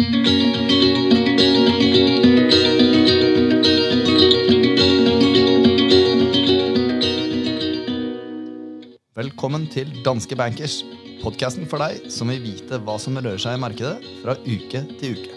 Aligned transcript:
Velkommen 0.00 0.16
til 9.68 9.92
Danske 10.00 10.32
Bankers, 10.38 10.78
podkasten 11.20 11.68
for 11.68 11.76
deg 11.84 12.08
som 12.08 12.32
vil 12.32 12.40
vite 12.40 12.80
hva 12.80 12.96
som 12.96 13.12
rører 13.20 13.36
seg 13.44 13.52
i 13.58 13.60
markedet 13.60 14.00
fra 14.22 14.32
uke 14.40 14.80
til 15.02 15.18
uke. 15.18 15.36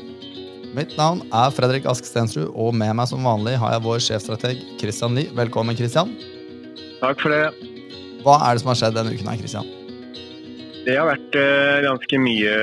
Mitt 0.71 0.95
navn 0.95 1.27
er 1.27 1.52
Fredrik 1.52 1.84
Ask 1.91 2.07
Stensrud, 2.07 2.55
og 2.55 2.71
med 2.71 2.95
meg 2.95 3.11
som 3.11 3.20
vanlig 3.27 3.59
har 3.59 3.75
jeg 3.75 3.84
vår 3.84 4.00
sjefstrateg 4.07 4.64
Christian 4.80 5.11
Lie. 5.20 5.27
Velkommen, 5.36 5.75
Christian. 5.75 6.16
Takk 7.04 7.20
for 7.20 7.36
det. 7.36 7.52
Hva 8.23 8.39
er 8.48 8.55
det 8.55 8.64
som 8.64 8.71
har 8.71 8.80
skjedd 8.86 8.95
denne 8.95 9.11
uken 9.11 9.27
her, 9.27 9.43
Christian? 9.43 9.82
Det 10.84 10.97
har 11.00 11.07
vært 11.07 11.36
uh, 11.39 11.79
ganske 11.86 12.18
mye, 12.20 12.55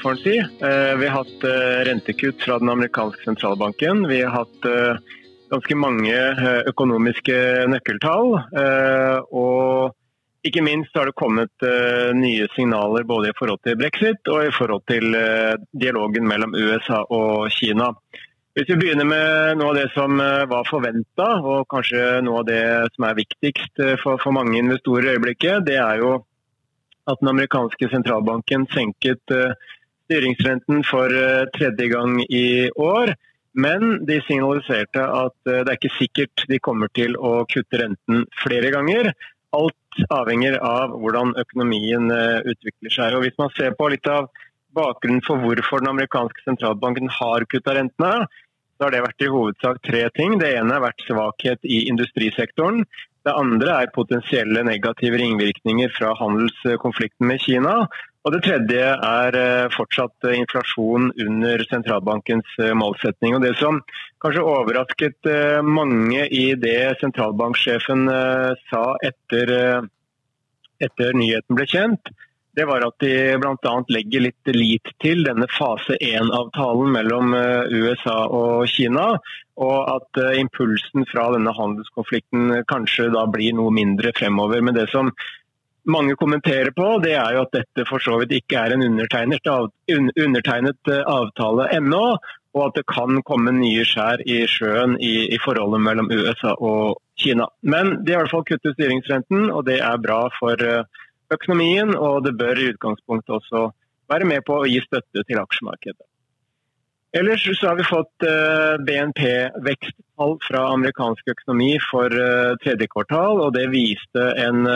får 0.00 0.16
en 0.16 0.18
si. 0.18 0.34
Uh, 0.58 0.94
vi 0.98 1.06
har 1.06 1.20
hatt 1.20 1.44
uh, 1.46 1.76
rentekutt 1.86 2.42
fra 2.42 2.56
den 2.58 2.72
amerikanske 2.72 3.22
sentralbanken. 3.22 4.02
Vi 4.10 4.18
har 4.24 4.34
hatt 4.34 4.66
ganske 5.48 5.76
mange 5.78 6.16
økonomiske 6.68 7.36
nøkkeltall. 7.72 8.34
og 9.32 9.94
ikke 10.44 10.60
minst 10.60 10.92
har 10.96 11.08
det 11.08 11.16
kommet 11.16 11.64
nye 12.14 12.48
signaler 12.52 13.06
både 13.08 13.30
i 13.30 13.36
forhold 13.38 13.62
til 13.64 13.78
brexit 13.80 14.28
og 14.28 14.44
i 14.44 14.52
forhold 14.52 14.84
til 14.92 15.16
dialogen 15.72 16.28
mellom 16.28 16.52
USA 16.52 17.00
og 17.08 17.48
Kina. 17.56 17.88
Hvis 18.52 18.68
vi 18.68 18.76
begynner 18.76 19.08
med 19.08 19.56
noe 19.56 19.72
av 19.72 19.78
det 19.80 19.88
som 19.94 20.20
var 20.20 20.68
forventa, 20.68 21.30
og 21.40 21.64
kanskje 21.72 22.20
noe 22.26 22.42
av 22.42 22.48
det 22.50 22.62
som 22.92 23.08
er 23.08 23.18
viktigst 23.22 23.84
for, 24.04 24.20
mange 24.36 24.60
investorer 24.60 25.08
i 25.08 25.16
øyeblikket, 25.16 25.64
det 25.64 25.80
er 25.80 26.04
jo 26.04 26.18
at 27.08 27.22
den 27.22 27.32
amerikanske 27.32 27.88
sentralbanken 27.92 28.66
senket 28.74 29.34
styringsrenten 30.08 30.84
for 30.88 31.12
tredje 31.56 31.88
gang 31.92 32.20
i 32.28 32.68
år. 32.76 33.14
Men 33.58 34.04
de 34.06 34.20
signaliserte 34.26 35.02
at 35.02 35.34
det 35.46 35.64
er 35.64 35.76
ikke 35.78 35.96
sikkert 35.96 36.44
de 36.48 36.60
kommer 36.62 36.92
til 36.94 37.16
å 37.16 37.42
kutte 37.50 37.80
renten 37.80 38.26
flere 38.42 38.70
ganger. 38.74 39.10
Alt 39.56 39.88
avhenger 40.12 40.58
av 40.62 40.92
hvordan 41.00 41.32
økonomien 41.40 42.10
eh, 42.12 42.44
utvikler 42.52 42.92
seg. 42.92 43.16
Og 43.16 43.24
Hvis 43.24 43.38
man 43.40 43.52
ser 43.56 43.74
på 43.78 43.88
litt 43.92 44.06
av 44.10 44.28
bakgrunnen 44.76 45.24
for 45.26 45.40
hvorfor 45.42 45.82
den 45.82 45.92
amerikanske 45.94 46.44
sentralbanken 46.44 47.10
har 47.18 47.46
kutta 47.50 47.74
rentene, 47.78 48.28
så 48.78 48.86
har 48.86 48.94
det 48.94 49.02
vært 49.02 49.24
i 49.24 49.30
hovedsak 49.32 49.80
tre 49.82 50.04
ting. 50.14 50.36
Det 50.38 50.52
ene 50.54 50.76
har 50.76 50.84
vært 50.84 51.06
svakhet 51.08 51.64
i 51.66 51.86
industrisektoren. 51.90 52.84
Det 53.28 53.34
andre 53.36 53.72
er 53.82 53.90
potensielle 53.92 54.62
negative 54.64 55.18
ringvirkninger 55.20 55.90
fra 55.92 56.14
handelskonflikten 56.16 57.26
med 57.28 57.42
Kina. 57.44 57.74
Og 58.24 58.32
det 58.32 58.40
tredje 58.46 58.86
er 59.08 59.36
eh, 59.36 59.72
fortsatt 59.74 60.28
inflasjon 60.32 61.10
under 61.24 61.64
sentralbankens 61.68 62.54
eh, 62.60 62.72
målsetning. 62.76 63.36
Og 63.36 63.44
det 63.44 63.52
som 63.60 63.82
kanskje 64.24 64.46
overrasket 64.48 65.28
eh, 65.28 65.60
mange 65.64 66.24
i 66.32 66.46
det 66.56 66.96
sentralbanksjefen 67.02 68.08
sa 68.70 68.82
etter, 69.04 69.52
etter 70.88 71.20
nyheten 71.20 71.58
ble 71.58 71.68
kjent, 71.68 72.12
det 72.56 72.64
var 72.66 72.86
at 72.86 72.96
de 73.04 73.12
bl.a. 73.38 73.74
legger 73.92 74.24
litt 74.24 74.52
lit 74.54 74.92
til 75.02 75.24
denne 75.26 75.46
fase 75.52 75.98
1-avtalen 76.02 76.94
mellom 76.94 77.34
USA 77.34 78.24
og 78.26 78.64
Kina. 78.70 79.12
Og 79.58 79.76
at 79.90 80.20
impulsen 80.38 81.06
fra 81.10 81.28
denne 81.34 81.52
handelskonflikten 81.54 82.64
kanskje 82.70 83.10
da 83.14 83.26
blir 83.30 83.54
noe 83.58 83.74
mindre 83.74 84.14
fremover. 84.16 84.62
Men 84.64 84.74
det 84.78 84.88
som 84.90 85.12
mange 85.88 86.16
kommenterer 86.16 86.70
på, 86.70 86.88
det 87.02 87.14
er 87.16 87.36
jo 87.36 87.44
at 87.46 87.54
dette 87.56 87.86
for 87.88 88.02
så 88.02 88.18
vidt 88.20 88.36
ikke 88.38 88.60
er 88.60 88.74
en 88.74 88.84
undertegnet, 88.84 89.48
av, 89.48 89.70
undertegnet 89.88 90.92
eh, 90.92 91.04
avtale 91.04 91.70
ennå. 91.76 92.04
Og 92.56 92.62
at 92.64 92.78
det 92.78 92.86
kan 92.90 93.20
komme 93.28 93.52
nye 93.54 93.84
skjær 93.86 94.22
i 94.26 94.40
sjøen 94.50 94.96
i, 95.04 95.28
i, 95.28 95.38
forholdet 95.42 95.82
mellom 95.84 96.08
USA 96.10 96.54
og 96.56 96.98
Kina. 97.20 97.46
Men 97.60 97.98
de 98.02 98.14
har 98.14 98.22
i 98.22 98.26
hvert 98.26 98.34
fall 98.34 98.46
kuttet 98.48 98.74
styringsrenten, 98.74 99.50
og 99.52 99.66
det 99.68 99.78
er 99.84 100.00
bra 100.02 100.24
for 100.38 100.64
eh, 100.64 101.04
økonomien. 101.34 101.94
Og 101.96 102.22
det 102.26 102.36
bør 102.40 102.60
i 102.60 102.70
utgangspunktet 102.74 103.34
også 103.40 103.68
være 104.08 104.28
med 104.28 104.44
på 104.46 104.60
å 104.60 104.68
gi 104.68 104.80
støtte 104.84 105.24
til 105.28 105.40
aksjemarkedet. 105.42 106.04
Ellers 107.18 107.44
så 107.56 107.70
har 107.70 107.76
vi 107.78 107.88
fått 107.88 108.24
eh, 108.28 108.76
BNP-veksttall 108.84 110.34
fra 110.44 110.66
amerikansk 110.74 111.30
økonomi 111.32 111.78
for 111.80 112.12
tredje 112.60 112.88
kvartal, 112.92 113.40
og 113.46 113.54
det 113.56 113.64
viste 113.72 114.26
en 114.42 114.66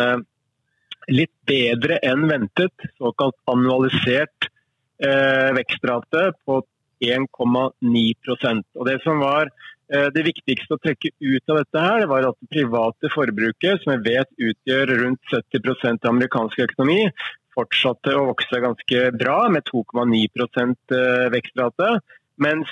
litt 1.10 1.34
bedre 1.48 1.98
enn 2.06 2.26
ventet, 2.30 2.74
såkalt 3.00 3.36
annualisert 3.50 4.48
eh, 5.02 5.50
vekstrate 5.56 6.30
på 6.46 6.60
1,9% 7.02 8.64
Og 8.78 8.88
Det 8.88 8.98
som 9.04 9.22
var 9.22 9.48
eh, 9.48 10.08
det 10.14 10.24
viktigste 10.28 10.76
å 10.76 10.82
trekke 10.82 11.12
ut 11.18 11.52
av 11.52 11.62
dette, 11.62 11.82
her, 11.82 12.06
var 12.10 12.28
at 12.28 12.38
det 12.40 12.52
private 12.54 13.12
forbruket, 13.14 13.82
som 13.82 13.96
vi 13.96 14.14
vet 14.16 14.30
utgjør 14.50 14.94
rundt 15.04 15.34
70% 15.34 16.06
av 16.06 16.14
amerikansk 16.14 16.62
økonomi, 16.68 17.06
fortsatte 17.52 18.14
å 18.16 18.28
vokse 18.30 18.62
ganske 18.64 19.04
bra, 19.18 19.38
med 19.52 19.66
2,9 19.68 20.24
eh, 20.96 21.28
vekstrate. 21.34 21.92
Mens 22.42 22.70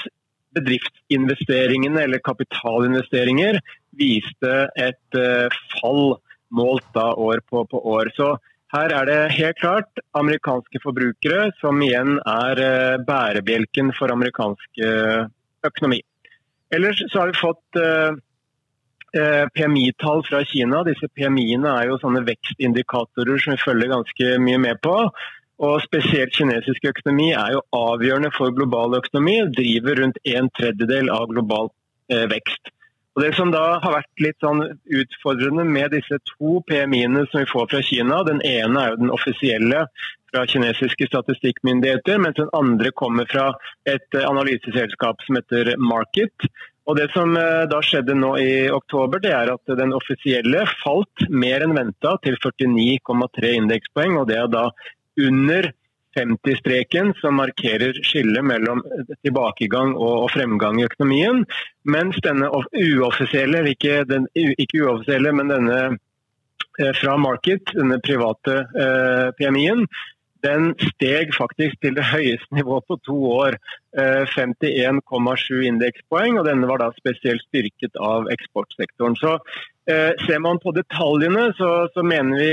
bedriftsinvesteringene, 0.57 2.03
eller 2.07 2.23
kapitalinvesteringer, 2.27 3.61
viste 4.01 4.55
et 4.79 5.19
uh, 5.19 5.47
fall 5.77 6.17
målt 6.51 6.87
da 6.95 7.13
år 7.15 7.43
på, 7.47 7.63
på, 7.71 7.83
år. 7.93 8.11
Så 8.17 8.33
her 8.71 8.93
er 8.95 9.09
det 9.09 9.19
helt 9.35 9.59
klart 9.59 10.01
amerikanske 10.15 10.81
forbrukere 10.83 11.51
som 11.59 11.81
igjen 11.83 12.19
er 12.23 12.63
eh, 12.63 13.03
bærebjelken 13.07 13.91
for 13.99 14.13
amerikansk 14.15 14.83
eh, 14.87 15.25
økonomi. 15.67 16.01
Ellers 16.71 17.03
så 17.11 17.25
har 17.25 17.33
vi 17.33 17.41
fått 17.41 17.81
eh, 17.83 18.15
PMI-tall 19.57 20.23
fra 20.29 20.45
Kina. 20.47 20.85
Disse 20.87 21.11
PMI-ene 21.11 21.73
er 21.81 21.91
jo 21.91 21.99
sånne 21.99 22.23
vekstindikatorer 22.29 23.43
som 23.43 23.57
vi 23.57 23.65
følger 23.65 23.91
ganske 23.91 24.35
mye 24.47 24.61
med 24.63 24.79
på. 24.87 24.97
Og 25.61 25.83
Spesielt 25.83 26.33
kinesisk 26.37 26.87
økonomi 26.93 27.33
er 27.35 27.57
jo 27.57 27.65
avgjørende 27.75 28.31
for 28.37 28.55
global 28.55 28.95
økonomi. 29.01 29.41
Driver 29.57 29.99
rundt 30.05 30.23
en 30.31 30.47
tredjedel 30.57 31.11
av 31.13 31.27
global 31.35 31.75
vekst. 32.31 32.71
Og 33.17 33.25
Det 33.25 33.33
som 33.35 33.51
da 33.51 33.81
har 33.83 33.97
vært 33.97 34.23
litt 34.23 34.39
sånn 34.43 34.63
utfordrende 34.87 35.65
med 35.67 35.91
disse 35.97 36.21
to 36.31 36.61
PMI-ene 36.69 37.25
som 37.31 37.43
vi 37.43 37.51
får 37.51 37.67
fra 37.73 37.83
Kina, 37.83 38.23
den 38.29 38.43
ene 38.47 38.85
er 38.85 38.93
jo 38.93 39.01
den 39.03 39.15
offisielle 39.15 39.87
fra 40.31 40.45
kinesiske 40.47 41.09
statistikkmyndigheter, 41.11 42.21
mens 42.23 42.39
den 42.39 42.53
andre 42.55 42.93
kommer 42.95 43.27
fra 43.27 43.49
et 43.91 44.15
analyseselskap 44.15 45.25
som 45.27 45.41
heter 45.41 45.75
Market. 45.83 46.47
Og 46.87 46.97
Det 46.97 47.11
som 47.15 47.37
eh, 47.39 47.67
da 47.71 47.81
skjedde 47.83 48.17
nå 48.19 48.31
i 48.43 48.53
oktober, 48.71 49.21
det 49.23 49.35
er 49.35 49.53
at 49.53 49.75
den 49.79 49.93
offisielle 49.95 50.65
falt 50.81 51.27
mer 51.31 51.63
enn 51.67 51.77
venta 51.77 52.17
til 52.25 52.39
49,3 52.39 53.53
indekspoeng. 53.59 54.17
og 54.19 54.31
Det 54.31 54.39
er 54.39 54.49
da 54.51 54.65
under 55.21 55.71
50-streken 56.19 57.13
som 57.21 57.39
markerer 57.39 57.99
skillet 58.07 58.45
mellom 58.45 58.83
tilbakegang 59.23 59.95
og 59.95 60.31
fremgang 60.35 60.81
i 60.81 60.87
økonomien. 60.89 61.45
Mens 61.85 62.19
denne 62.25 62.51
uoffisielle, 62.51 63.63
ikke, 63.75 64.03
den, 64.11 64.27
ikke 64.35 64.85
uoffisielle, 64.85 65.35
men 65.37 65.53
denne 65.53 65.81
eh, 66.81 66.95
fra 67.01 67.17
Market, 67.21 67.75
denne 67.77 68.01
private 68.05 68.63
eh, 68.75 69.29
PMI-en, 69.39 69.87
den 70.45 70.71
steg 70.95 71.35
faktisk 71.37 71.81
til 71.85 71.97
det 71.99 72.07
høyeste 72.09 72.57
nivået 72.57 72.87
på 72.89 72.97
to 73.05 73.19
år. 73.33 73.59
51,7 73.97 75.11
eh, 75.11 75.67
indekspoeng, 75.67 76.39
og 76.39 76.47
denne 76.47 76.69
var 76.71 76.81
da 76.81 76.91
spesielt 76.97 77.43
styrket 77.49 77.99
av 78.01 78.31
eksportsektoren. 78.33 79.19
Så 79.21 79.37
Ser 80.27 80.41
man 80.43 80.61
på 80.63 80.73
detaljene, 80.77 81.51
så, 81.59 81.71
så 81.95 82.05
mener 82.07 82.39
vi 82.39 82.51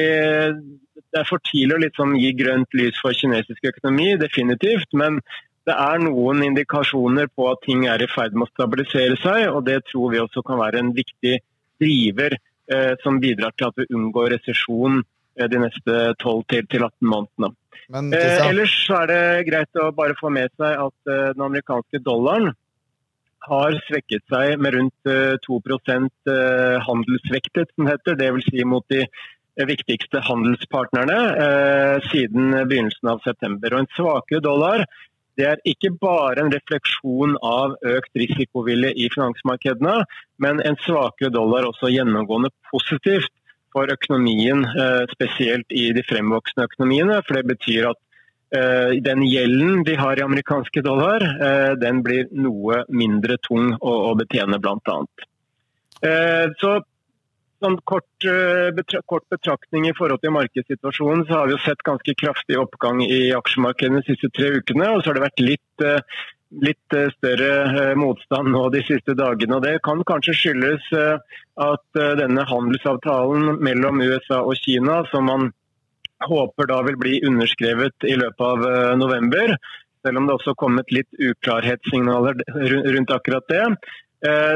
det 1.13 1.21
er 1.21 1.27
for 1.27 1.41
tidlig 1.45 1.75
å 1.75 1.83
liksom 1.85 2.15
gi 2.19 2.31
grønt 2.37 2.77
lys 2.77 2.97
for 3.01 3.15
kinesisk 3.15 3.69
økonomi, 3.71 4.09
definitivt. 4.19 4.89
Men 4.97 5.19
det 5.67 5.75
er 5.75 6.01
noen 6.03 6.43
indikasjoner 6.45 7.29
på 7.35 7.49
at 7.51 7.63
ting 7.65 7.85
er 7.91 8.03
i 8.03 8.09
ferd 8.11 8.35
med 8.35 8.47
å 8.47 8.53
stabilisere 8.53 9.19
seg. 9.23 9.47
og 9.51 9.63
Det 9.67 9.81
tror 9.89 10.13
vi 10.13 10.23
også 10.23 10.43
kan 10.47 10.59
være 10.61 10.83
en 10.83 10.93
viktig 10.95 11.37
driver 11.81 12.37
eh, 12.37 12.93
som 13.03 13.21
bidrar 13.23 13.55
til 13.57 13.69
at 13.69 13.79
vi 13.81 13.89
unngår 13.93 14.35
resesjon 14.37 15.01
eh, 15.01 15.47
de 15.51 15.63
neste 15.63 15.97
12-18 16.23 16.91
månedene. 17.01 17.53
Men, 17.93 18.11
eh, 18.15 18.39
ellers 18.43 18.75
er 18.91 19.11
det 19.11 19.23
greit 19.47 19.79
å 19.79 19.91
bare 19.95 20.17
få 20.19 20.31
med 20.33 20.51
seg 20.59 20.87
at 20.87 21.11
eh, 21.11 21.29
den 21.35 21.45
amerikanske 21.45 22.01
dollaren 22.03 22.51
har 23.45 23.77
svekket 23.87 24.23
seg 24.31 24.57
med 24.59 24.75
rundt 24.75 25.09
2 25.45 25.59
eh, 25.67 26.77
handelsvektet, 26.87 27.73
som 27.75 27.89
heter. 27.89 28.17
Dvs. 28.19 28.49
Si 28.51 28.63
mot 28.65 28.85
de 28.89 29.05
viktigste 29.67 30.21
handelspartnerne 30.21 31.19
eh, 31.43 32.09
siden 32.11 32.51
begynnelsen 32.69 33.13
av 33.13 33.21
september. 33.25 33.73
Og 33.73 33.85
En 33.85 33.93
svakere 33.95 34.43
dollar 34.43 34.85
det 35.37 35.45
er 35.45 35.59
ikke 35.69 35.91
bare 36.01 36.41
en 36.41 36.49
refleksjon 36.49 37.35
av 37.45 37.75
økt 37.85 38.15
risikovilje 38.17 38.89
i 38.97 39.05
finansmarkedene, 39.13 39.99
men 40.41 40.63
en 40.65 40.77
svakere 40.81 41.29
dollar 41.29 41.67
også 41.67 41.91
gjennomgående 41.93 42.49
positivt 42.71 43.29
for 43.75 43.91
økonomien, 43.93 44.65
eh, 44.65 45.05
spesielt 45.13 45.69
i 45.69 45.91
de 45.93 46.03
fremvoksende 46.09 46.65
økonomiene. 46.65 47.21
For 47.27 47.37
det 47.37 47.45
betyr 47.53 47.91
at 47.91 48.01
den 48.49 49.23
gjelden 49.27 49.81
de 49.83 49.95
har 49.99 50.19
i 50.19 50.23
amerikanske 50.23 50.79
dollar, 50.85 51.23
den 51.81 51.97
blir 52.05 52.29
noe 52.31 52.85
mindre 52.87 53.35
tung 53.43 53.73
å, 53.75 54.13
betjene, 54.15 54.55
bl.a. 54.63 54.95
Så 56.61 56.71
sånn 57.59 57.75
kort, 57.89 58.27
kort, 59.09 59.25
betraktning 59.33 59.89
i 59.89 59.93
forhold 59.97 60.23
til 60.23 60.31
markedssituasjonen, 60.37 61.25
så 61.27 61.41
har 61.41 61.49
vi 61.49 61.57
jo 61.57 61.61
sett 61.65 61.83
ganske 61.83 62.15
kraftig 62.23 62.55
oppgang 62.61 63.03
i 63.03 63.33
aksjemarkedene 63.35 63.99
de 63.99 64.13
siste 64.13 64.31
tre 64.31 64.53
ukene. 64.61 64.93
Og 64.93 65.03
så 65.03 65.11
har 65.11 65.19
det 65.19 65.27
vært 65.27 65.43
litt 65.43 65.87
litt 66.49 66.95
eh, 66.95 67.09
større 67.17 67.51
eh, 67.67 67.93
motstand 67.99 68.51
nå 68.53 68.67
de 68.73 68.83
siste 68.87 69.15
dagene. 69.17 69.57
og 69.57 69.65
Det 69.65 69.77
kan 69.85 70.03
kanskje 70.07 70.35
skyldes 70.37 70.89
eh, 70.95 71.39
at 71.63 72.01
denne 72.19 72.43
handelsavtalen 72.47 73.57
mellom 73.65 74.01
USA 74.05 74.43
og 74.45 74.59
Kina, 74.61 75.01
som 75.11 75.25
man 75.25 75.47
håper 76.25 76.69
da 76.69 76.81
vil 76.87 76.97
bli 76.99 77.19
underskrevet 77.27 78.07
i 78.07 78.15
løpet 78.17 78.41
av 78.41 78.97
november, 78.97 79.53
selv 80.05 80.21
om 80.21 80.27
det 80.27 80.35
også 80.37 80.53
har 80.53 80.59
kommet 80.61 80.91
litt 80.93 81.09
uklarhetssignaler 81.19 82.41
rundt 82.95 83.13
akkurat 83.13 83.47
det, 83.51 83.63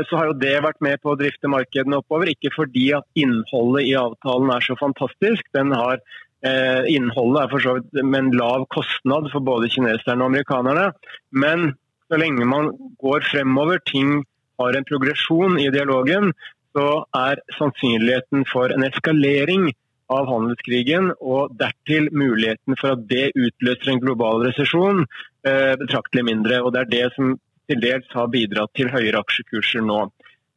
så 0.08 0.18
har 0.18 0.32
jo 0.32 0.40
det 0.42 0.56
vært 0.64 0.82
med 0.82 1.02
på 1.04 1.12
å 1.12 1.20
drifte 1.20 1.52
markedene 1.52 2.00
oppover. 2.02 2.32
Ikke 2.32 2.50
fordi 2.56 2.88
at 2.98 3.06
innholdet 3.20 3.92
i 3.92 3.98
avtalen 4.00 4.50
er 4.54 4.66
så 4.66 4.78
fantastisk. 4.80 5.46
Den 5.58 5.76
har 5.78 6.02
Innholdet 6.42 7.44
er 7.44 7.50
for 7.52 7.62
så 7.62 7.76
vidt 7.78 8.00
med 8.02 8.18
en 8.18 8.32
lav 8.34 8.64
kostnad 8.74 9.28
for 9.30 9.46
både 9.46 9.70
kineserne 9.70 10.24
og 10.24 10.32
amerikanerne. 10.32 10.88
Men 11.30 11.76
så 12.10 12.18
lenge 12.18 12.48
man 12.50 12.72
går 12.98 13.28
fremover, 13.30 13.78
ting 13.86 14.24
har 14.58 14.74
en 14.74 14.88
progresjon 14.90 15.60
i 15.62 15.70
dialogen, 15.74 16.34
så 16.74 17.04
er 17.14 17.44
sannsynligheten 17.60 18.48
for 18.50 18.74
en 18.74 18.88
eskalering 18.88 19.70
av 20.12 20.30
handelskrigen 20.30 21.12
og 21.20 21.54
dertil 21.60 22.10
muligheten 22.12 22.78
for 22.80 22.96
at 22.96 23.06
det 23.10 23.32
utløser 23.36 23.94
en 23.94 24.02
global 24.04 24.44
resesjon 24.48 25.04
eh, 25.04 25.74
betraktelig 25.80 26.26
mindre. 26.28 26.62
og 26.62 26.74
Det 26.74 26.82
er 26.84 26.92
det 26.92 27.06
som 27.16 27.38
til 27.70 27.84
dels 27.84 28.10
har 28.16 28.32
bidratt 28.34 28.74
til 28.76 28.92
høyere 28.92 29.22
aksjekurser 29.24 29.86
nå. 29.88 30.02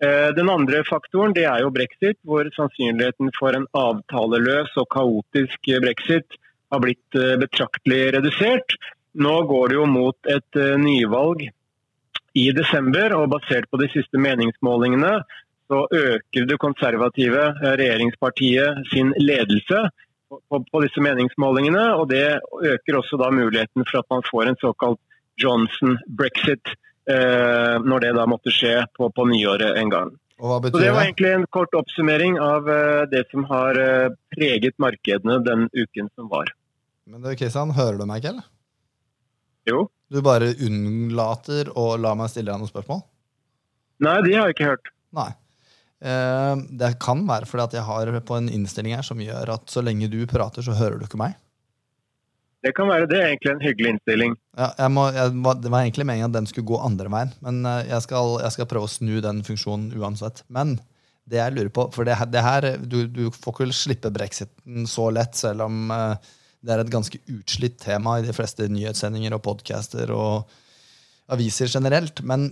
Eh, 0.03 0.31
den 0.37 0.51
andre 0.51 0.83
faktoren 0.89 1.35
det 1.37 1.47
er 1.51 1.63
jo 1.63 1.75
brexit, 1.75 2.19
hvor 2.27 2.49
sannsynligheten 2.57 3.31
for 3.39 3.57
en 3.57 3.69
avtaleløs 3.79 4.75
og 4.83 4.91
kaotisk 4.95 5.71
brexit 5.85 6.39
har 6.73 6.83
blitt 6.83 7.21
eh, 7.21 7.37
betraktelig 7.41 8.03
redusert. 8.19 8.79
Nå 9.15 9.37
går 9.47 9.71
det 9.71 9.79
jo 9.79 9.87
mot 9.87 10.33
et 10.33 10.57
nyvalg 10.83 11.45
i 12.35 12.49
desember, 12.51 13.13
og 13.15 13.31
basert 13.31 13.69
på 13.71 13.79
de 13.79 13.87
siste 13.93 14.19
meningsmålingene 14.19 15.21
så 15.75 15.83
øker 15.91 16.49
det 16.49 16.61
konservative 16.63 17.43
uh, 17.59 17.75
regjeringspartiet 17.81 18.87
sin 18.93 19.13
ledelse 19.19 19.89
på, 20.31 20.81
disse 20.83 21.03
meningsmålingene. 21.03 21.85
og 21.99 22.09
Det 22.11 22.41
øker 22.73 22.99
også 23.01 23.19
da 23.21 23.31
muligheten 23.35 23.87
for 23.91 24.03
at 24.03 24.11
man 24.11 24.27
får 24.31 24.51
en 24.51 24.61
såkalt 24.63 25.01
Johnson-brexit 25.43 26.75
uh, 27.11 27.83
når 27.83 28.07
det 28.07 28.13
da 28.19 28.27
måtte 28.31 28.55
skje 28.55 28.85
på, 28.99 29.11
på 29.11 29.27
nyåret 29.31 29.81
en 29.81 29.91
gang. 29.91 30.15
Så 30.35 30.59
Det 30.67 30.91
var 30.91 31.05
egentlig 31.05 31.31
en 31.31 31.47
kort 31.47 31.75
oppsummering 31.79 32.41
av 32.43 32.67
det 33.09 33.23
som 33.31 33.45
har 33.47 33.79
preget 34.35 34.75
markedene 34.83 35.39
den 35.47 35.69
uken 35.73 36.11
som 36.19 36.27
var. 36.29 36.51
Men 37.07 37.23
du, 37.23 37.31
Kristian, 37.39 37.71
hører 37.71 38.01
du 38.01 38.05
meg 38.11 38.19
ikke, 38.19 38.33
eller? 38.35 38.49
Jo. 39.71 39.87
Du 40.11 40.21
bare 40.27 40.51
unnlater 40.67 41.71
å 41.79 41.95
la 42.03 42.17
meg 42.19 42.33
stille 42.33 42.51
deg 42.51 42.61
noen 42.61 42.73
spørsmål? 42.73 43.05
Nei, 44.05 44.19
de 44.27 44.35
har 44.35 44.51
jeg 44.51 44.57
ikke 44.57 44.71
hørt. 44.73 44.91
Nei. 45.15 45.31
Eh, 46.05 46.55
det 46.81 46.93
kan 47.01 47.23
være 47.29 47.49
fordi 47.49 47.65
at 47.65 47.79
jeg 47.79 47.87
har 47.87 48.13
på 48.29 48.37
en 48.37 48.51
innstilling 48.53 48.97
her 48.97 49.07
som 49.07 49.23
gjør 49.23 49.57
at 49.57 49.73
så 49.73 49.83
lenge 49.85 50.11
du 50.13 50.21
prater, 50.29 50.65
så 50.65 50.77
hører 50.77 51.01
du 51.01 51.07
ikke 51.09 51.21
meg. 51.21 51.39
Det 52.65 52.73
kan 52.77 52.89
være. 52.89 53.09
Det 53.09 53.19
er 53.21 53.31
egentlig 53.31 53.53
en 53.53 53.63
hyggelig 53.65 53.91
innstilling. 53.93 54.35
Ja, 54.57 54.71
jeg 54.79 54.93
må, 54.97 55.05
jeg, 55.13 55.33
det 55.61 55.73
var 55.73 55.85
egentlig 55.85 56.07
meningen 56.09 56.31
at 56.31 56.37
den 56.39 56.49
skulle 56.49 56.69
gå 56.71 56.81
andre 56.81 57.11
veien, 57.13 57.33
men 57.45 57.61
eh, 57.69 57.83
jeg 57.91 58.05
skal, 58.07 58.39
jeg 58.45 58.57
skal 58.57 58.69
prøve 58.71 58.89
å 58.89 58.93
snu 58.93 59.19
den 59.25 59.43
funksjonen 59.47 59.93
uansett. 60.01 60.45
Men 60.53 60.79
det 61.29 61.41
jeg 61.41 61.55
lurer 61.57 61.71
på 61.73 61.87
For 61.95 62.05
det, 62.05 62.17
det 62.33 62.45
her, 62.45 62.67
du, 62.85 63.05
du, 63.09 63.27
får 63.33 63.55
ikke 63.55 63.77
slippe 63.77 64.13
brexiten 64.13 64.89
så 64.89 65.09
lett, 65.15 65.37
selv 65.39 65.65
om 65.65 65.93
uh, 65.93 66.17
det 66.65 66.75
er 66.75 66.83
et 66.83 66.93
ganske 66.93 67.21
utslitt 67.33 67.79
tema 67.81 68.19
i 68.19 68.27
de 68.27 68.35
fleste 68.37 68.67
nyhetssendinger 68.69 69.37
og 69.37 69.41
podcaster 69.45 70.13
og 70.13 70.53
aviser 71.33 71.71
generelt. 71.73 72.21
Men 72.25 72.51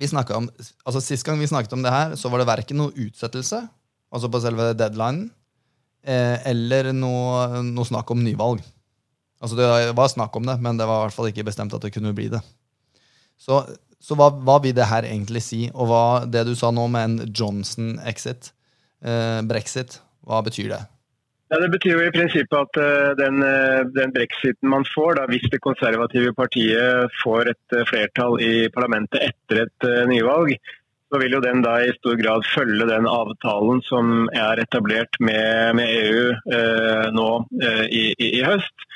vi 0.00 0.08
om, 0.34 0.48
altså 0.84 1.00
sist 1.02 1.24
gang 1.26 1.38
vi 1.38 1.46
snakket 1.46 1.72
om 1.76 1.82
det 1.84 1.92
her, 1.92 2.14
så 2.18 2.30
var 2.30 2.42
det 2.42 2.48
verken 2.48 2.80
noe 2.80 2.94
utsettelse, 3.06 3.60
altså 4.14 4.30
på 4.30 4.40
selve 4.42 4.72
deadlinen, 4.78 5.28
eh, 6.02 6.38
eller 6.50 6.92
noe, 6.92 7.62
noe, 7.62 7.86
snakk 7.86 8.10
om 8.10 8.24
nyvalg. 8.24 8.62
Altså 9.40 9.56
Det 9.56 9.94
var 9.96 10.08
snakk 10.08 10.36
om 10.36 10.46
det, 10.46 10.58
men 10.60 10.78
det 10.78 10.86
var 10.88 11.02
i 11.02 11.06
hvert 11.06 11.16
fall 11.16 11.30
ikke 11.30 11.46
bestemt 11.46 11.74
at 11.76 11.82
det 11.82 11.92
kunne 11.94 12.14
bli 12.16 12.30
det. 12.32 12.40
Så, 13.38 13.60
så 14.00 14.16
hva, 14.16 14.30
hva, 14.30 14.58
vil 14.62 14.74
det 14.76 14.88
her 14.88 15.06
egentlig 15.08 15.42
si? 15.44 15.66
Og 15.74 15.90
hva, 15.90 16.24
det 16.24 16.46
du 16.48 16.54
sa 16.56 16.70
nå 16.72 16.86
med 16.88 17.04
en 17.04 17.34
Johnson-exit, 17.34 18.52
eh, 19.04 19.40
brexit, 19.46 19.98
hva 20.24 20.40
betyr 20.46 20.72
det? 20.72 20.82
Ja, 21.48 21.60
Det 21.60 21.68
betyr 21.68 21.98
jo 21.98 22.04
i 22.06 22.12
prinsippet 22.12 22.56
at 22.56 22.78
uh, 22.80 23.10
den, 23.18 23.42
uh, 23.44 23.84
den, 23.92 24.12
brexiten 24.14 24.70
man 24.72 24.86
får, 24.88 25.18
da, 25.18 25.26
hvis 25.28 25.44
det 25.52 25.60
konservative 25.64 26.32
partiet 26.36 27.12
får 27.20 27.52
et 27.52 27.76
uh, 27.76 27.84
flertall 27.90 28.38
i 28.40 28.54
parlamentet 28.72 29.20
etter 29.28 29.66
et 29.66 29.86
nyvalg, 30.08 30.56
så 31.12 31.20
vil 31.20 31.36
jo 31.36 31.42
den 31.44 31.60
da 31.62 31.76
i 31.84 31.92
stor 31.98 32.16
grad 32.18 32.46
følge 32.48 32.88
den 32.88 33.06
avtalen 33.06 33.84
som 33.86 34.24
er 34.32 34.64
etablert 34.64 35.20
med, 35.20 35.76
med 35.78 35.92
EU 36.00 37.12
nå 37.14 37.28
i, 37.60 38.06
i, 38.10 38.30
i, 38.40 38.42
høst. 38.42 38.86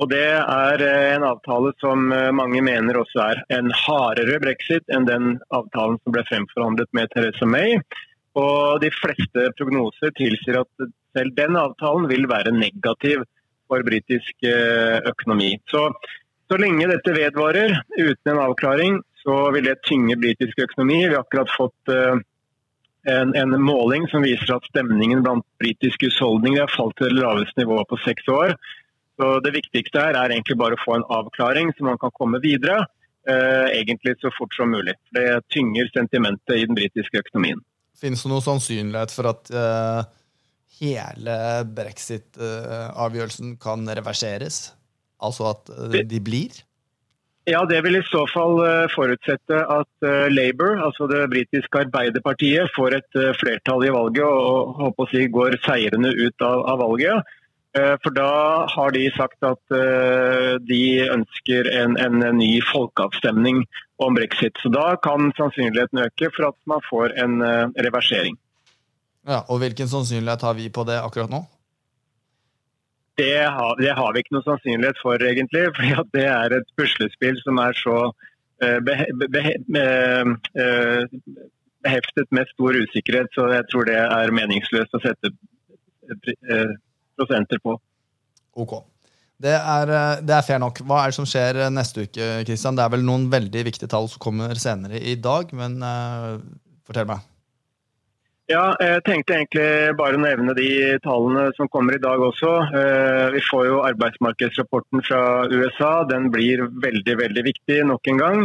Og 0.00 0.08
Det 0.08 0.22
er 0.38 0.84
en 0.86 1.26
avtale 1.26 1.74
som 1.82 2.06
mange 2.38 2.62
mener 2.64 2.96
også 3.02 3.26
er 3.26 3.42
en 3.58 3.68
hardere 3.76 4.38
brexit 4.40 4.88
enn 4.88 5.04
den 5.10 5.34
avtalen 5.50 5.98
som 6.00 6.16
ble 6.16 6.24
fremforhandlet 6.30 6.88
med 6.96 7.12
Theresa 7.12 7.50
May. 7.50 7.76
Og 8.40 8.80
De 8.80 8.92
fleste 8.96 9.50
prognoser 9.58 10.16
tilsier 10.16 10.62
at 10.62 10.88
selv 11.16 11.34
den 11.36 11.56
avtalen 11.56 12.06
vil 12.10 12.28
være 12.28 12.52
negativ 12.52 13.24
for 13.66 13.82
britisk 13.86 14.46
eh, 14.46 15.00
økonomi. 15.10 15.56
Så, 15.70 15.88
så 16.46 16.58
lenge 16.60 16.88
dette 16.90 17.14
vedvarer 17.16 17.76
uten 17.98 18.32
en 18.32 18.42
avklaring, 18.46 19.00
så 19.26 19.36
vil 19.54 19.66
det 19.66 19.82
tynge 19.86 20.16
britisk 20.20 20.60
økonomi. 20.68 21.02
Vi 21.02 21.14
har 21.14 21.24
akkurat 21.24 21.50
fått 21.50 21.90
uh, 21.90 22.18
en, 23.10 23.32
en, 23.34 23.56
måling 23.58 24.06
som 24.12 24.22
viser 24.22 24.52
at 24.54 24.68
stemningen 24.70 25.24
blant 25.24 25.42
britiske 25.58 26.06
husholdninger 26.12 26.62
har 26.62 26.70
falt 26.70 26.94
til 27.00 27.10
det 27.10 27.24
laveste 27.24 27.58
nivået 27.58 27.90
på 27.90 27.98
seks 28.04 28.28
år. 28.30 28.54
Så 29.18 29.32
Det 29.42 29.50
viktigste 29.56 30.04
her 30.04 30.14
er 30.20 30.30
egentlig 30.30 30.58
bare 30.60 30.78
å 30.78 30.84
få 30.84 30.94
en 30.94 31.08
avklaring, 31.10 31.72
så 31.74 31.88
man 31.88 31.98
kan 31.98 32.14
komme 32.14 32.38
videre. 32.44 32.84
Uh, 33.26 33.66
egentlig 33.74 34.14
så 34.22 34.30
fort 34.36 34.54
som 34.54 34.70
mulig. 34.70 34.94
Det 35.10 35.26
tynger 35.50 35.90
sentimentet 35.90 36.60
i 36.60 36.68
den 36.68 36.78
britiske 36.78 37.24
økonomien. 37.24 37.58
Finnes 37.98 38.22
det 38.22 38.30
noen 38.30 38.44
sannsynlighet 38.44 39.10
for 39.10 39.32
at 39.32 39.50
hele 40.80 41.36
brexit-avgjørelsen 41.76 43.56
kan 43.62 43.86
reverseres? 43.88 44.76
Altså 45.22 45.50
at 45.52 45.70
eh, 45.72 46.02
de 46.04 46.20
blir? 46.20 46.62
Ja, 47.46 47.62
Det 47.64 47.78
vil 47.84 47.96
i 48.00 48.04
så 48.08 48.24
fall 48.32 48.58
eh, 48.66 48.90
forutsette 48.90 49.58
at 49.70 50.06
eh, 50.06 50.26
Labour, 50.32 50.80
altså 50.82 51.06
det 51.10 51.28
britiske 51.30 51.84
arbeiderpartiet, 51.86 52.72
får 52.76 52.98
et 52.98 53.18
flertall 53.40 53.86
i 53.86 53.94
valget 53.94 54.26
og 54.26 54.80
håper 54.82 55.06
å 55.06 55.10
si, 55.12 55.26
går 55.30 55.58
seirende 55.66 56.10
ut 56.10 56.42
av, 56.42 56.64
av, 56.66 56.80
valget. 56.84 57.34
For 57.76 58.08
da 58.16 58.64
har 58.72 58.94
de 58.94 59.02
sagt 59.12 59.44
at 59.44 59.74
de 60.64 60.84
ønsker 61.12 61.66
en, 61.76 61.98
en 62.00 62.22
ny 62.38 62.54
folkeavstemning 62.64 63.58
om 64.00 64.16
brexit. 64.16 64.56
Så 64.62 64.70
da 64.72 64.94
kan 65.04 65.28
sannsynligheten 65.36 66.00
øke 66.06 66.30
for 66.32 66.48
at 66.48 66.56
man 66.72 66.80
får 66.88 67.12
en 67.20 67.36
reversering. 67.84 68.38
Ja, 69.26 69.42
og 69.50 69.58
Hvilken 69.62 69.90
sannsynlighet 69.90 70.44
har 70.46 70.54
vi 70.54 70.70
på 70.70 70.84
det 70.86 71.00
akkurat 71.02 71.32
nå? 71.32 71.42
Det 73.16 73.42
har, 73.48 73.76
det 73.80 73.94
har 73.96 74.12
vi 74.12 74.22
ikke 74.22 74.36
noe 74.36 74.44
sannsynlighet 74.44 74.98
for, 75.00 75.22
egentlig. 75.24 75.66
fordi 75.76 75.94
det 76.14 76.26
er 76.30 76.56
et 76.58 76.72
puslespill 76.78 77.38
som 77.42 77.60
er 77.62 77.76
så 77.78 77.98
uh, 78.12 78.78
behe, 78.86 79.06
behe, 79.32 79.54
uh, 79.72 81.06
beheftet 81.86 82.34
med 82.36 82.50
stor 82.52 82.76
usikkerhet, 82.76 83.32
så 83.34 83.48
jeg 83.54 83.68
tror 83.72 83.88
det 83.88 83.96
er 84.02 84.34
meningsløst 84.36 84.98
å 84.98 85.02
sette 85.04 85.32
uh, 85.32 86.76
prosenter 87.16 87.62
på. 87.64 87.78
Ok. 88.56 88.78
Det 89.42 89.52
er, 89.52 89.90
det 90.24 90.32
er, 90.32 90.44
fair 90.44 90.60
nok. 90.62 90.78
Hva 90.88 91.02
er 91.02 91.12
det 91.12 91.16
som 91.18 91.26
skjer 91.28 91.58
neste 91.68 92.06
uke? 92.06 92.28
Christian? 92.48 92.76
Det 92.78 92.86
er 92.86 92.92
vel 92.94 93.04
noen 93.04 93.26
veldig 93.32 93.66
viktige 93.66 93.90
tall 93.92 94.08
som 94.08 94.22
kommer 94.22 94.56
senere 94.56 94.96
i 94.96 95.12
dag, 95.20 95.52
men 95.52 95.76
fortell 96.88 97.10
meg. 97.10 97.20
Ja, 98.46 98.76
jeg 98.78 99.00
tenkte 99.02 99.34
egentlig 99.34 99.94
bare 99.98 100.14
å 100.14 100.22
nevne 100.22 100.52
de 100.54 100.68
tallene 101.02 101.48
som 101.56 101.66
kommer 101.66 101.96
i 101.96 102.02
dag 102.02 102.20
også. 102.22 102.52
Eh, 102.78 103.24
vi 103.34 103.42
får 103.42 103.64
jo 103.66 103.80
arbeidsmarkedsrapporten 103.88 105.02
fra 105.02 105.22
USA. 105.50 106.04
Den 106.06 106.28
blir 106.30 106.62
veldig 106.84 107.16
veldig 107.18 107.42
viktig 107.48 107.80
nok 107.90 108.06
en 108.12 108.22
gang. 108.22 108.44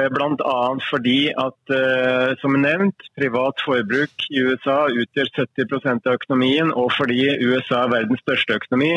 Eh, 0.00 0.08
Bl.a. 0.08 0.56
fordi 0.88 1.18
at, 1.36 1.60
eh, 1.76 2.32
som 2.40 2.56
nevnt, 2.56 3.04
privat 3.20 3.60
forbruk 3.66 4.26
i 4.30 4.46
USA 4.48 4.88
utgjør 4.88 5.28
70% 5.36 6.08
av 6.08 6.16
økonomien. 6.16 6.72
Og 6.72 6.88
fordi 6.96 7.20
USA 7.44 7.84
er 7.84 7.94
verdens 7.98 8.24
største 8.24 8.56
økonomi, 8.56 8.94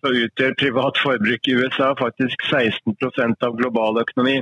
så 0.00 0.16
utgjør 0.16 0.56
privat 0.64 1.04
forbruk 1.04 1.44
i 1.44 1.60
USA 1.60 1.92
faktisk 2.00 2.48
16% 2.48 3.44
av 3.44 3.60
global 3.60 4.00
økonomi. 4.00 4.40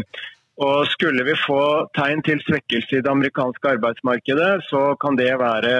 Og 0.67 0.87
Skulle 0.91 1.23
vi 1.23 1.35
få 1.39 1.61
tegn 1.95 2.23
til 2.27 2.41
svekkelse 2.43 2.99
i 2.99 3.03
det 3.07 3.11
amerikanske 3.11 3.69
arbeidsmarkedet, 3.77 4.65
så 4.71 4.97
kan 5.03 5.19
det 5.19 5.31
være 5.39 5.75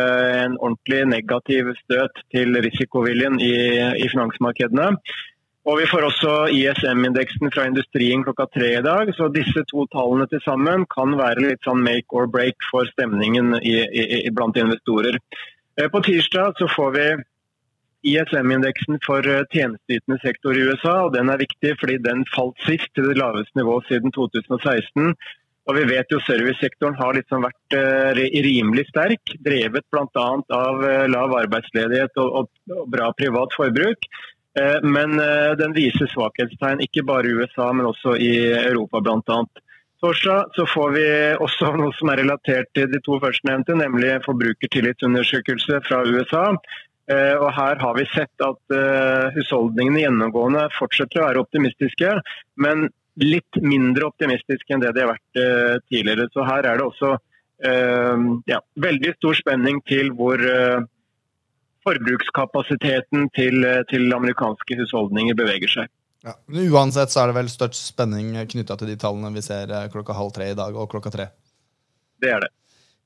en 0.45 0.55
ordentlig 0.61 1.01
negativ 1.15 1.73
støt 1.83 2.23
til 2.35 2.55
risikoviljen 2.67 3.41
i, 3.43 3.57
i 4.05 4.07
finansmarkedene. 4.13 4.93
Og 5.69 5.79
Vi 5.81 5.89
får 5.91 6.05
også 6.11 6.33
ISM-indeksen 6.55 7.51
fra 7.55 7.67
industrien 7.69 8.23
klokka 8.25 8.47
tre 8.55 8.71
i 8.79 8.85
dag. 8.87 9.11
Så 9.19 9.29
disse 9.35 9.65
to 9.73 9.85
tallene 9.93 10.27
til 10.31 10.41
sammen 10.47 10.87
kan 10.95 11.19
være 11.19 11.45
litt 11.49 11.67
sånn 11.67 11.83
make 11.83 12.15
or 12.15 12.31
break 12.31 12.57
for 12.71 12.87
stemningen 12.95 13.59
i, 13.61 13.75
i, 13.83 14.31
blant 14.31 14.57
investorer. 14.57 15.19
Eh, 15.79 15.91
på 15.91 16.01
tirsdag 16.07 16.55
så 16.63 16.71
får 16.77 16.95
vi 16.97 17.09
ISM-indeksen 18.13 19.01
for 19.05 19.27
eh, 19.27 19.45
tjenesteytende 19.53 20.19
sektor 20.23 20.57
i 20.57 20.65
USA. 20.69 20.95
og 21.07 21.13
Den 21.17 21.31
er 21.33 21.43
viktig 21.43 21.75
fordi 21.81 21.99
den 22.05 22.25
falt 22.35 22.57
sist 22.67 22.89
til 22.95 23.11
det 23.11 23.19
laveste 23.21 23.59
nivået 23.59 23.89
siden 23.91 24.15
2016. 24.15 25.15
Og 25.69 25.77
vi 25.77 25.85
vet 25.91 26.09
jo 26.13 26.21
Servicesektoren 26.25 26.97
har 26.97 27.13
liksom 27.13 27.43
vært 27.45 27.75
uh, 27.77 28.17
rimelig 28.17 28.87
sterk, 28.89 29.35
drevet 29.45 29.85
bl.a. 29.93 30.29
av 30.57 30.81
uh, 30.81 31.05
lav 31.13 31.35
arbeidsledighet 31.43 32.17
og, 32.25 32.49
bra 32.89 33.11
privat 33.13 33.53
forbruk. 33.57 34.09
Men 34.83 35.13
den 35.61 35.75
viser 35.77 36.09
svakhetstegn, 36.11 36.81
ikke 36.83 37.05
bare 37.07 37.29
i 37.31 37.35
USA, 37.37 37.69
men 37.71 37.87
også 37.87 38.17
i 38.19 38.33
Europa 38.49 38.99
bl.a. 39.05 39.37
Torsdag 40.03 40.55
så 40.55 40.65
får 40.67 40.91
vi 40.95 41.07
også 41.43 41.71
noe 41.81 41.95
som 41.99 42.11
er 42.13 42.23
relatert 42.23 42.71
til 42.75 42.91
de 42.91 43.01
to 43.07 43.19
førstnevnte, 43.23 43.77
nemlig 43.79 44.17
forbrukertillitsundersøkelse 44.27 45.81
fra 45.87 46.05
USA. 46.07 46.45
Eh, 47.09 47.35
og 47.41 47.49
Her 47.57 47.81
har 47.81 47.95
vi 47.97 48.05
sett 48.13 48.45
at 48.45 48.75
uh, 48.75 49.33
husholdningene 49.33 50.03
gjennomgående 50.03 50.67
fortsetter 50.77 51.23
å 51.23 51.29
være 51.31 51.41
optimistiske, 51.41 52.19
men 52.61 52.91
litt 53.23 53.59
mindre 53.65 54.11
optimistiske 54.11 54.75
enn 54.75 54.85
det 54.85 54.93
de 54.95 55.07
har 55.07 55.15
vært 55.15 55.41
uh, 55.41 55.79
tidligere. 55.89 56.29
Så 56.35 56.45
Her 56.49 56.69
er 56.69 56.81
det 56.81 56.89
også 56.89 57.17
ja, 57.59 58.61
veldig 58.79 59.11
stor 59.17 59.35
spenning 59.35 59.81
til 59.91 60.13
hvor 60.15 60.39
forbrukskapasiteten 61.83 63.25
til, 63.35 63.67
til, 63.91 64.05
amerikanske 64.15 64.77
husholdninger 64.79 65.35
beveger 65.35 65.73
seg. 65.73 65.91
Ja, 66.23 66.37
men 66.47 66.71
Uansett 66.71 67.11
så 67.11 67.25
er 67.25 67.33
det 67.33 67.39
vel 67.41 67.51
størst 67.51 67.89
spenning 67.89 68.31
knytta 68.53 68.79
til 68.79 68.93
de 68.93 68.95
tallene 69.03 69.33
vi 69.35 69.43
ser 69.43 69.75
klokka 69.91 70.15
halv 70.15 70.31
tre 70.39 70.53
i 70.53 70.55
dag 70.55 70.79
og 70.79 70.87
klokka 70.95 71.11
tre? 71.17 71.27
Det 72.23 72.31
er 72.37 72.47
det. 72.47 72.53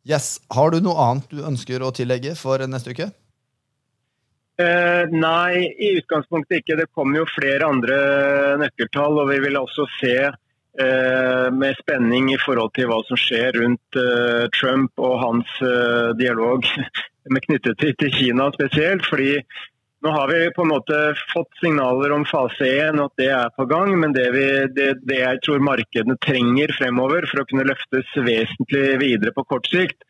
Yes. 0.04 0.34
Har 0.52 0.76
du 0.76 0.82
noe 0.84 1.00
annet 1.00 1.32
du 1.32 1.40
ønsker 1.48 1.80
å 1.80 1.88
tillegge 1.96 2.36
for 2.36 2.60
neste 2.68 2.92
uke? 2.92 3.08
Eh, 4.60 5.08
nei, 5.08 5.64
i 5.80 5.94
utgangspunktet 5.96 6.60
ikke. 6.60 6.76
Det 6.82 6.90
kommer 6.92 7.22
jo 7.22 7.30
flere 7.32 7.68
andre 7.68 7.98
nøkkeltall. 8.60 9.22
Og 9.22 9.30
vi 9.32 9.40
vil 9.46 9.58
også 9.60 9.86
se 9.98 10.16
eh, 10.28 11.48
med 11.56 11.80
spenning 11.80 12.32
i 12.34 12.40
forhold 12.42 12.74
til 12.76 12.90
hva 12.90 13.00
som 13.08 13.20
skjer 13.20 13.56
rundt 13.62 14.00
eh, 14.00 14.46
Trump 14.58 15.00
og 15.00 15.18
hans 15.24 15.58
eh, 15.64 16.12
dialog 16.20 16.68
med 17.32 17.44
knyttet 17.46 17.78
til, 17.80 17.94
til, 17.98 18.12
Kina 18.12 18.50
spesielt. 18.54 19.06
fordi 19.08 19.38
nå 20.02 20.10
har 20.10 20.26
vi 20.32 20.48
på 20.50 20.64
en 20.64 20.72
måte 20.72 20.96
fått 21.30 21.60
signaler 21.60 22.10
om 22.10 22.24
fase 22.26 22.66
1 22.66 22.96
og 22.98 23.04
at 23.04 23.20
det 23.20 23.28
er 23.30 23.52
på 23.54 23.68
gang. 23.70 23.94
Men 24.02 24.12
det, 24.16 24.28
vi, 24.34 24.46
det, 24.74 24.88
det 25.06 25.20
jeg 25.20 25.42
tror 25.46 25.62
markedene 25.62 26.18
trenger 26.20 26.74
fremover 26.74 27.28
for 27.30 27.42
å 27.42 27.46
kunne 27.48 27.68
løftes 27.70 28.10
vesentlig 28.18 28.98
videre 29.00 29.32
på 29.36 29.46
kort 29.46 29.70
sikt, 29.70 30.02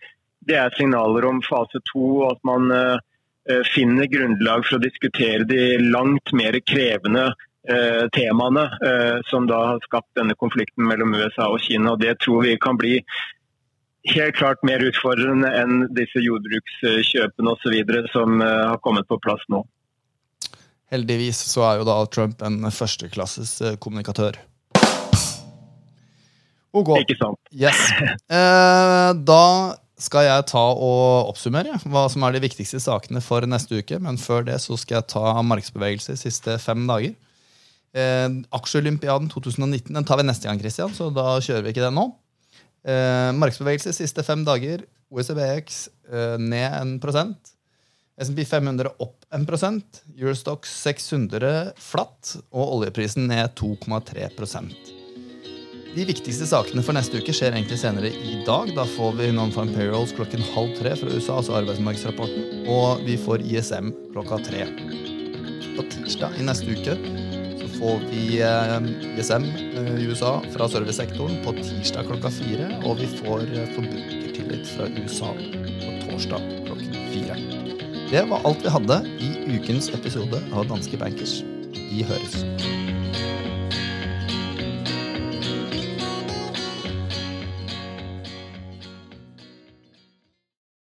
det 0.43 0.57
er 0.59 0.75
signaler 0.75 1.29
om 1.29 1.43
fase 1.45 1.79
2 1.93 2.07
og 2.09 2.25
at 2.33 2.41
man 2.49 2.73
eh, 2.75 2.97
finner 3.75 4.07
grunnlag 4.07 4.67
for 4.69 4.79
å 4.79 4.83
diskutere 4.83 5.47
de 5.49 5.79
langt 5.83 6.33
mer 6.37 6.59
krevende 6.63 7.25
eh, 7.69 8.05
temaene 8.15 8.69
eh, 8.87 9.19
som 9.31 9.49
da 9.51 9.59
har 9.73 9.83
skapt 9.87 10.11
denne 10.19 10.37
konflikten 10.39 10.87
mellom 10.87 11.15
USA 11.19 11.49
og 11.51 11.63
Kina. 11.65 11.95
og 11.95 12.03
Det 12.05 12.19
tror 12.23 12.47
vi 12.47 12.57
kan 12.63 12.79
bli 12.79 13.01
helt 14.15 14.39
klart 14.39 14.63
mer 14.67 14.83
utfordrende 14.83 15.51
enn 15.59 15.89
disse 15.95 16.23
jordbrukskjøpene 16.23 17.57
osv. 17.57 17.77
som 18.15 18.41
har 18.43 18.79
kommet 18.83 19.07
på 19.11 19.19
plass 19.23 19.43
nå. 19.49 19.63
Heldigvis 20.93 21.39
så 21.49 21.63
er 21.67 21.81
jo 21.81 21.87
da 21.89 22.01
Trump 22.11 22.43
en 22.45 22.67
førsteklasses 22.71 23.79
kommunikatør. 23.81 24.41
Ikke 26.73 27.19
sant. 27.21 27.39
Yes. 27.53 27.79
Eh, 28.33 29.11
da 29.29 29.77
skal 30.03 30.27
jeg 30.27 30.47
ta 30.51 30.63
og 30.73 31.31
oppsummere 31.31 31.79
hva 31.87 32.07
som 32.11 32.25
er 32.27 32.35
de 32.35 32.43
viktigste 32.45 32.81
sakene 32.83 33.23
for 33.25 33.47
neste 33.49 33.79
uke. 33.79 34.01
Men 34.03 34.19
før 34.21 34.47
det 34.49 34.59
så 34.65 34.77
skal 34.81 35.01
jeg 35.01 35.11
ta 35.15 35.37
markedsbevegelse 35.47 36.17
de 36.17 36.23
siste 36.25 36.57
fem 36.63 36.85
dager. 36.91 37.15
Eh, 37.93 38.29
Aksjeolympiaden 38.59 39.31
2019 39.33 39.93
den 39.95 40.09
tar 40.09 40.21
vi 40.21 40.27
neste 40.27 40.49
gang, 40.49 40.61
Christian, 40.61 40.95
så 40.97 41.11
da 41.15 41.37
kjører 41.45 41.67
vi 41.67 41.75
ikke 41.75 41.87
den 41.87 41.99
nå. 41.99 42.09
Eh, 42.83 43.31
markedsbevegelse 43.39 43.95
siste 43.97 44.25
fem 44.27 44.45
dager. 44.49 44.87
OECBX 45.13 45.83
eh, 46.09 46.39
ned 46.41 46.99
1% 47.03 47.53
SMP 48.23 48.45
500 48.45 48.93
opp 48.99 49.25
1% 49.31 50.03
Eurostox 50.17 50.73
600 50.83 51.73
flatt. 51.81 52.37
Og 52.53 52.79
oljeprisen 52.79 53.29
ned 53.31 53.55
2,3 53.59 54.29
de 55.93 56.05
viktigste 56.09 56.47
sakene 56.49 56.83
for 56.85 56.97
neste 56.97 57.21
uke 57.21 57.35
skjer 57.37 57.53
egentlig 57.53 57.77
senere 57.83 58.09
i 58.09 58.39
dag. 58.47 58.71
Da 58.77 58.87
får 58.89 59.13
vi 59.19 59.29
Non-Farm 59.37 59.75
Payrolls 59.75 60.15
klokken 60.17 60.45
halv 60.55 60.73
tre 60.79 60.95
fra 60.97 61.11
USA, 61.13 61.37
altså 61.41 61.59
arbeidsmarkedsrapporten. 61.59 62.65
Og 62.73 63.03
vi 63.05 63.19
får 63.21 63.45
ISM 63.45 63.93
klokka 64.15 64.41
tre. 64.47 64.65
På 65.77 65.85
tirsdag 65.93 66.39
i 66.41 66.47
neste 66.49 66.73
uke 66.73 66.97
så 67.61 67.69
får 67.77 68.03
vi 68.09 68.41
eh, 68.41 68.89
ISM 69.21 69.45
eh, 69.45 69.95
i 70.01 70.09
USA 70.09 70.35
fra 70.55 70.69
servicesektoren 70.73 71.43
på 71.45 71.57
tirsdag 71.61 72.09
klokka 72.09 72.33
fire. 72.41 72.71
Og 72.89 72.97
vi 73.03 73.09
får 73.21 73.45
eh, 73.51 73.69
forbrukertillit 73.77 74.69
fra 74.73 74.89
USA 74.97 75.33
på 75.37 75.97
torsdag 76.07 76.53
klokken 76.69 76.97
fire. 77.13 77.37
Det 78.13 78.25
var 78.33 78.49
alt 78.49 78.65
vi 78.65 78.73
hadde 78.79 79.03
i 79.21 79.35
ukens 79.59 79.93
episode 79.93 80.41
av 80.53 80.69
Danske 80.73 81.01
Bankers. 81.01 81.43
Vi 81.77 82.05
høres. 82.09 82.41